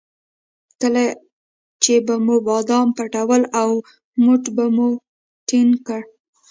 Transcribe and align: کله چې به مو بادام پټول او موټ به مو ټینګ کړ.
کله 0.81 1.03
چې 1.83 1.93
به 2.05 2.15
مو 2.25 2.35
بادام 2.47 2.87
پټول 2.97 3.41
او 3.61 3.69
موټ 4.23 4.43
به 4.55 4.65
مو 4.75 4.87
ټینګ 5.47 5.71
کړ. 5.87 6.01